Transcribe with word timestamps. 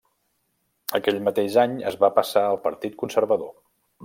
Aquell 0.99 1.21
mateix 1.27 1.57
any 1.67 1.75
es 1.93 1.99
va 2.05 2.11
passar 2.19 2.47
al 2.47 2.61
Partit 2.65 2.99
Conservador. 3.05 3.55